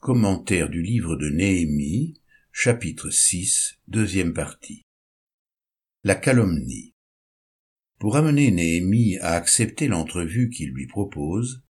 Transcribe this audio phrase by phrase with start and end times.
[0.00, 4.86] Commentaire du livre de Néhémie, chapitre 6, deuxième partie.
[6.04, 6.94] La calomnie.
[7.98, 11.64] Pour amener Néhémie à accepter l'entrevue qu'il lui propose,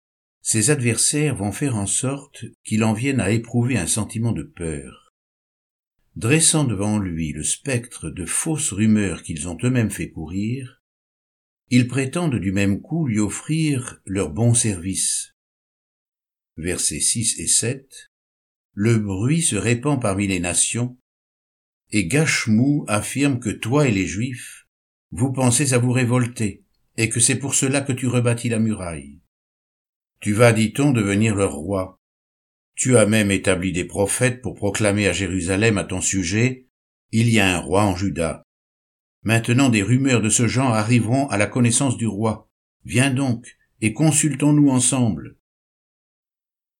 [0.40, 5.12] ses adversaires vont faire en sorte qu'il en vienne à éprouver un sentiment de peur.
[6.16, 10.82] Dressant devant lui le spectre de fausses rumeurs qu'ils ont eux-mêmes fait courir,
[11.68, 15.34] ils prétendent du même coup lui offrir leur bon service.
[16.56, 18.13] Versets 6 et 7
[18.74, 20.98] le bruit se répand parmi les nations,
[21.90, 24.66] et Gachemou affirme que toi et les Juifs,
[25.12, 26.64] vous pensez à vous révolter,
[26.96, 29.20] et que c'est pour cela que tu rebâtis la muraille.
[30.20, 32.00] Tu vas, dit-on, devenir leur roi.
[32.74, 36.66] Tu as même établi des prophètes pour proclamer à Jérusalem à ton sujet,
[37.12, 38.42] il y a un roi en Juda.
[39.22, 42.50] Maintenant des rumeurs de ce genre arriveront à la connaissance du roi.
[42.84, 45.36] Viens donc, et consultons-nous ensemble.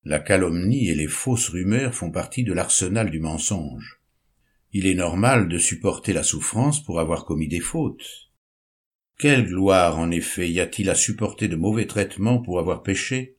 [0.07, 3.99] La calomnie et les fausses rumeurs font partie de l'arsenal du mensonge.
[4.71, 8.29] Il est normal de supporter la souffrance pour avoir commis des fautes.
[9.17, 13.37] Quelle gloire, en effet, y a-t-il à supporter de mauvais traitements pour avoir péché?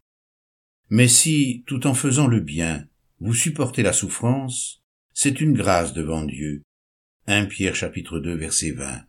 [0.90, 2.88] Mais si, tout en faisant le bien,
[3.20, 4.82] vous supportez la souffrance,
[5.14, 6.62] c'est une grâce devant Dieu.
[7.28, 9.04] 1 Pierre chapitre 2 verset 20.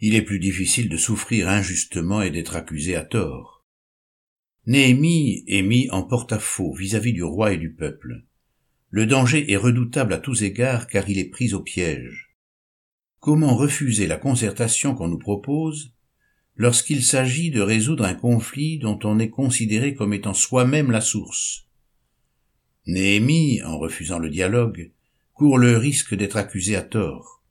[0.00, 3.51] Il est plus difficile de souffrir injustement et d'être accusé à tort.
[4.64, 8.22] Néhémie est mis en porte-à-faux vis-à-vis du roi et du peuple.
[8.90, 12.36] Le danger est redoutable à tous égards car il est pris au piège.
[13.18, 15.92] Comment refuser la concertation qu'on nous propose
[16.54, 21.66] lorsqu'il s'agit de résoudre un conflit dont on est considéré comme étant soi-même la source?
[22.86, 24.92] Néhémie, en refusant le dialogue,
[25.34, 27.42] court le risque d'être accusé à tort.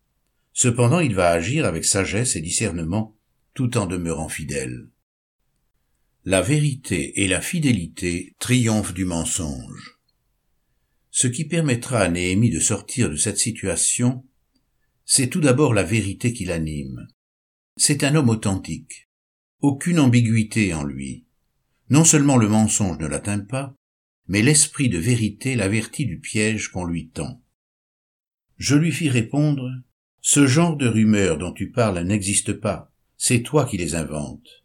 [0.53, 3.17] Cependant il va agir avec sagesse et discernement
[3.53, 4.87] tout en demeurant fidèle
[6.23, 9.97] la vérité et la fidélité triomphent du mensonge.
[11.09, 14.23] Ce qui permettra à Néhémie de sortir de cette situation,
[15.03, 17.07] c'est tout d'abord la vérité qui l'anime.
[17.75, 19.09] C'est un homme authentique.
[19.61, 21.25] Aucune ambiguïté en lui.
[21.89, 23.73] Non seulement le mensonge ne l'atteint pas,
[24.27, 27.41] mais l'esprit de vérité l'avertit du piège qu'on lui tend.
[28.57, 29.67] Je lui fis répondre,
[30.21, 34.60] Ce genre de rumeurs dont tu parles n'existe pas, c'est toi qui les inventes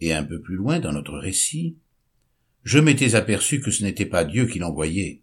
[0.00, 1.76] et un peu plus loin dans notre récit,
[2.62, 5.22] je m'étais aperçu que ce n'était pas Dieu qui l'envoyait.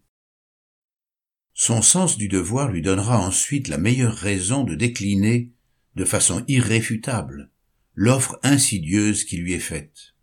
[1.54, 5.50] Son sens du devoir lui donnera ensuite la meilleure raison de décliner,
[5.96, 7.50] de façon irréfutable,
[7.94, 10.14] l'offre insidieuse qui lui est faite.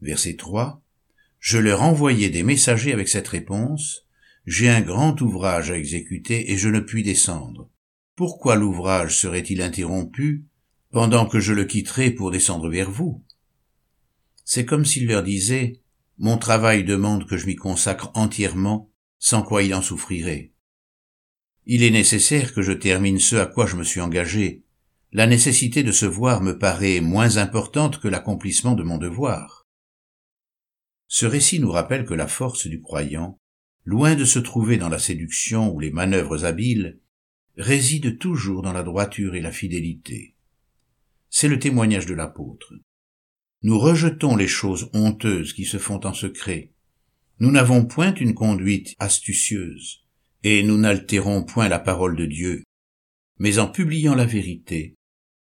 [0.00, 0.82] Verset 3.
[1.38, 4.06] Je leur envoyai des messagers avec cette réponse,
[4.46, 7.70] j'ai un grand ouvrage à exécuter et je ne puis descendre.
[8.16, 10.46] Pourquoi l'ouvrage serait-il interrompu
[10.90, 13.24] pendant que je le quitterai pour descendre vers vous?
[14.52, 15.80] C'est comme s'il leur disait
[16.18, 18.90] Mon travail demande que je m'y consacre entièrement,
[19.20, 20.50] sans quoi il en souffrirait.
[21.66, 24.64] Il est nécessaire que je termine ce à quoi je me suis engagé.
[25.12, 29.68] La nécessité de se voir me paraît moins importante que l'accomplissement de mon devoir.
[31.06, 33.38] Ce récit nous rappelle que la force du croyant,
[33.84, 36.98] loin de se trouver dans la séduction ou les manœuvres habiles,
[37.56, 40.34] réside toujours dans la droiture et la fidélité.
[41.28, 42.74] C'est le témoignage de l'apôtre.
[43.62, 46.72] Nous rejetons les choses honteuses qui se font en secret.
[47.40, 50.04] Nous n'avons point une conduite astucieuse,
[50.42, 52.62] et nous n'altérons point la parole de Dieu.
[53.38, 54.94] Mais en publiant la vérité,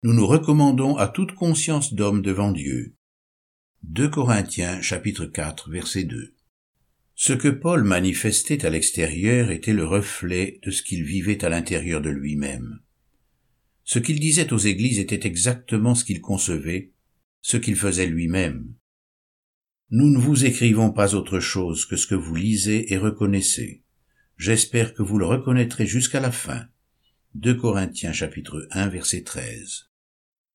[0.04, 2.96] nous nous recommandons à toute conscience d'homme devant Dieu.
[3.84, 6.36] 2 Corinthiens chapitre 4 verset 2
[7.16, 12.02] Ce que Paul manifestait à l'extérieur était le reflet de ce qu'il vivait à l'intérieur
[12.02, 12.80] de lui-même.
[13.86, 16.92] Ce qu'il disait aux églises était exactement ce qu'il concevait,
[17.42, 18.74] ce qu'il faisait lui-même.
[19.92, 23.84] Nous ne vous écrivons pas autre chose que ce que vous lisez et reconnaissez.
[24.38, 26.68] J'espère que vous le reconnaîtrez jusqu'à la fin.
[27.36, 29.90] 2 Corinthiens chapitre 1 verset 13.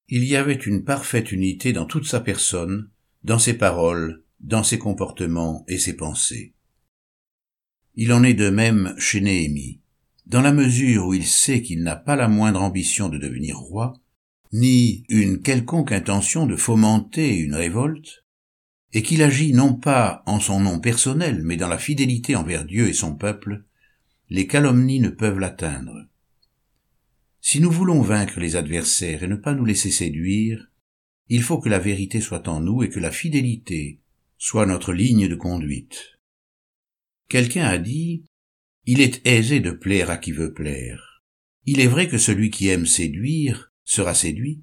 [0.09, 2.91] Il y avait une parfaite unité dans toute sa personne,
[3.23, 6.55] dans ses paroles, dans ses comportements et ses pensées.
[7.95, 9.81] Il en est de même chez Néhémie.
[10.27, 13.95] Dans la mesure où il sait qu'il n'a pas la moindre ambition de devenir roi,
[14.55, 18.25] ni une quelconque intention de fomenter une révolte,
[18.93, 22.87] et qu'il agit non pas en son nom personnel, mais dans la fidélité envers Dieu
[22.87, 23.65] et son peuple,
[24.31, 26.07] les calomnies ne peuvent l'atteindre.
[27.41, 30.69] Si nous voulons vaincre les adversaires et ne pas nous laisser séduire,
[31.29, 33.99] il faut que la vérité soit en nous et que la fidélité
[34.39, 36.21] soit notre ligne de conduite.
[37.29, 38.23] Quelqu'un a dit,
[38.87, 41.25] il est aisé de plaire à qui veut plaire.
[41.65, 44.63] Il est vrai que celui qui aime séduire sera séduit.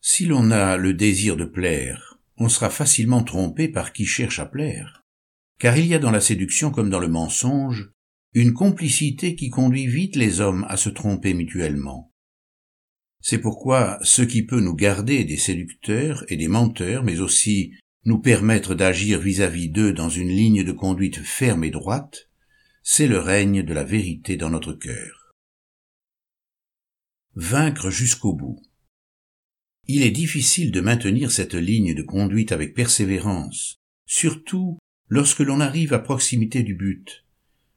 [0.00, 4.46] Si l'on a le désir de plaire, on sera facilement trompé par qui cherche à
[4.46, 5.02] plaire.
[5.58, 7.90] Car il y a dans la séduction comme dans le mensonge
[8.34, 12.12] une complicité qui conduit vite les hommes à se tromper mutuellement.
[13.22, 17.72] C'est pourquoi ce qui peut nous garder des séducteurs et des menteurs, mais aussi
[18.04, 22.28] nous permettre d'agir vis-à-vis d'eux dans une ligne de conduite ferme et droite,
[22.84, 25.25] c'est le règne de la vérité dans notre cœur.
[27.38, 28.62] Vaincre jusqu'au bout.
[29.86, 34.78] Il est difficile de maintenir cette ligne de conduite avec persévérance, surtout
[35.08, 37.26] lorsque l'on arrive à proximité du but.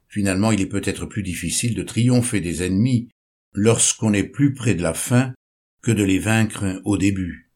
[0.08, 3.10] Finalement, il est peut-être plus difficile de triompher des ennemis
[3.52, 5.34] lorsqu'on est plus près de la fin
[5.82, 7.50] que de les vaincre au début.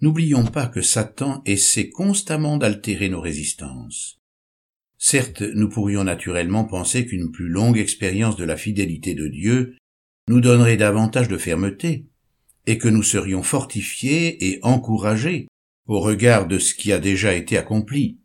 [0.00, 4.18] N'oublions pas que Satan essaie constamment d'altérer nos résistances.
[4.98, 9.76] Certes, nous pourrions naturellement penser qu'une plus longue expérience de la fidélité de Dieu
[10.28, 12.06] nous donnerait davantage de fermeté,
[12.66, 15.46] et que nous serions fortifiés et encouragés
[15.86, 18.18] au regard de ce qui a déjà été accompli.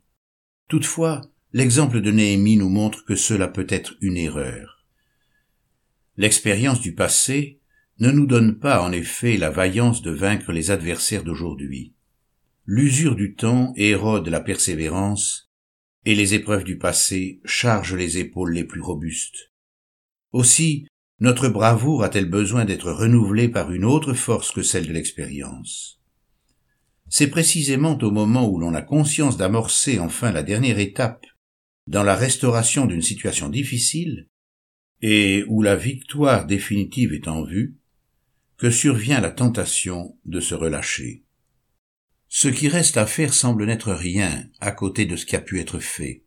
[0.68, 1.20] Toutefois,
[1.52, 4.84] l'exemple de Néhémie nous montre que cela peut être une erreur.
[6.16, 7.60] L'expérience du passé
[7.98, 11.94] ne nous donne pas en effet la vaillance de vaincre les adversaires d'aujourd'hui.
[12.66, 15.50] L'usure du temps érode la persévérance,
[16.04, 19.52] et les épreuves du passé chargent les épaules les plus robustes.
[20.32, 20.86] Aussi,
[21.22, 26.00] notre bravoure a-t-elle besoin d'être renouvelée par une autre force que celle de l'expérience?
[27.08, 31.24] C'est précisément au moment où l'on a conscience d'amorcer enfin la dernière étape
[31.86, 34.26] dans la restauration d'une situation difficile,
[35.00, 37.76] et où la victoire définitive est en vue,
[38.56, 41.22] que survient la tentation de se relâcher.
[42.28, 45.60] Ce qui reste à faire semble n'être rien à côté de ce qui a pu
[45.60, 46.24] être fait.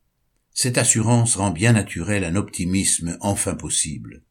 [0.53, 4.24] Cette assurance rend bien naturel un optimisme enfin possible.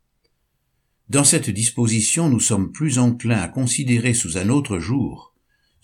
[1.09, 5.35] Dans cette disposition, nous sommes plus enclins à considérer sous un autre jour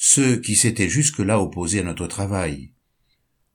[0.03, 2.73] ceux qui s'étaient jusque-là opposés à notre travail.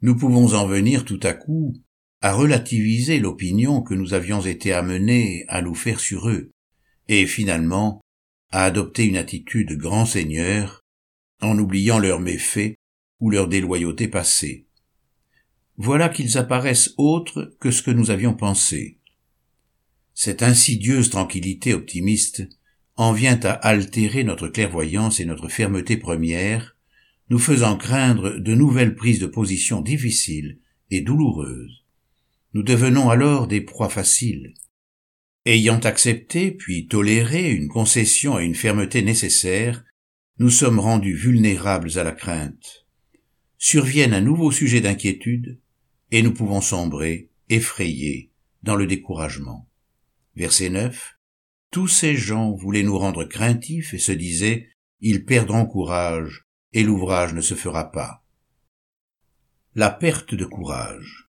[0.02, 1.74] Nous pouvons en venir tout à coup
[2.22, 6.52] à relativiser l'opinion que nous avions été amenés à nous faire sur eux,
[7.08, 8.00] et finalement
[8.52, 10.82] à adopter une attitude grand seigneur,
[11.42, 12.76] en oubliant leurs méfaits
[13.20, 14.68] ou leur déloyauté passée.
[15.78, 19.00] Voilà qu'ils apparaissent autres que ce que nous avions pensé.
[20.18, 22.48] Cette insidieuse tranquillité optimiste
[22.96, 26.78] en vient à altérer notre clairvoyance et notre fermeté première,
[27.30, 30.60] nous faisant craindre de nouvelles prises de position difficiles
[30.90, 31.84] et douloureuses.
[32.54, 34.54] Nous devenons alors des proies faciles.
[35.46, 39.84] Ayant accepté puis toléré une concession et une fermeté nécessaires,
[40.40, 42.86] nous sommes rendus vulnérables à la crainte.
[43.58, 45.60] Surviennent un nouveau sujet d'inquiétude,
[46.12, 48.32] et nous pouvons sombrer, effrayés,
[48.64, 49.68] dans le découragement.
[50.36, 51.18] Verset 9.
[51.72, 57.34] Tous ces gens voulaient nous rendre craintifs et se disaient, ils perdront courage, et l'ouvrage
[57.34, 58.26] ne se fera pas.
[59.76, 61.30] La perte de courage.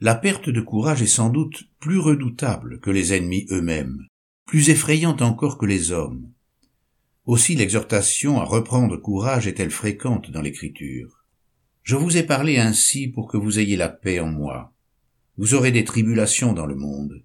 [0.00, 4.06] La perte de courage est sans doute plus redoutable que les ennemis eux-mêmes,
[4.46, 6.32] plus effrayante encore que les hommes.
[7.24, 11.24] Aussi l'exhortation à reprendre courage est-elle fréquente dans l'Écriture.
[11.84, 14.72] Je vous ai parlé ainsi pour que vous ayez la paix en moi.
[15.36, 17.22] Vous aurez des tribulations dans le monde,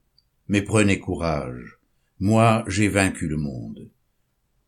[0.54, 1.80] mais prenez courage.
[2.20, 3.90] Moi, j'ai vaincu le monde.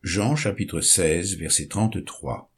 [0.02, 2.52] Jean chapitre 16 verset 33.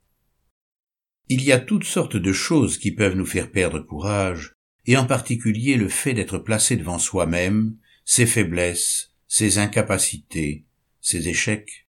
[1.29, 4.55] Il y a toutes sortes de choses qui peuvent nous faire perdre courage,
[4.87, 7.77] et en particulier le fait d'être placé devant soi-même,
[8.07, 10.65] ses faiblesses, ses incapacités,
[11.03, 11.87] ses échecs.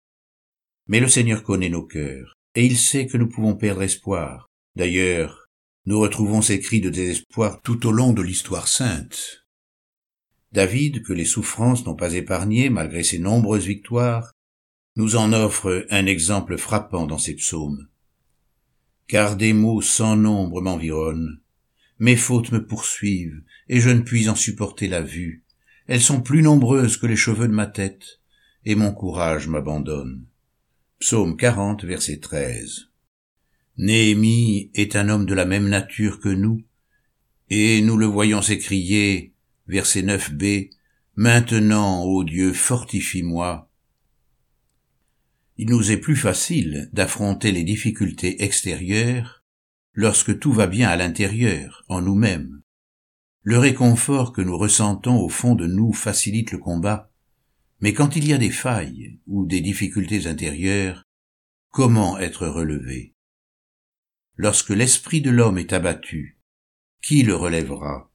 [0.87, 4.51] Mais le Seigneur connaît nos cœurs, et il sait que nous pouvons perdre espoir.
[4.77, 5.49] D'ailleurs,
[5.87, 9.42] nous retrouvons ces cris de désespoir tout au long de l'histoire sainte.
[10.53, 14.33] David, que les souffrances n'ont pas épargné malgré ses nombreuses victoires,
[14.97, 17.89] nous en offre un exemple frappant dans ses psaumes.
[19.07, 21.41] Car des maux sans nombre m'environnent,
[21.99, 25.45] mes fautes me poursuivent, et je ne puis en supporter la vue.
[25.87, 28.21] Elles sont plus nombreuses que les cheveux de ma tête,
[28.65, 30.27] et mon courage m'abandonne.
[30.99, 32.89] Psaume 40, verset 13.
[33.79, 36.63] Néhémie est un homme de la même nature que nous,
[37.49, 39.32] et nous le voyons s'écrier
[39.73, 40.69] verset 9b,
[41.15, 43.71] Maintenant, ô Dieu, fortifie-moi.
[45.57, 49.45] Il nous est plus facile d'affronter les difficultés extérieures
[49.95, 52.63] lorsque tout va bien à l'intérieur, en nous-mêmes.
[53.43, 57.11] Le réconfort que nous ressentons au fond de nous facilite le combat,
[57.81, 61.03] mais quand il y a des failles ou des difficultés intérieures,
[61.71, 63.15] comment être relevé?
[64.37, 66.39] Lorsque l'esprit de l'homme est abattu,
[67.03, 68.12] qui le relèvera?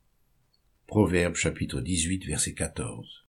[0.88, 3.27] Proverbe chapitre 18 verset 14.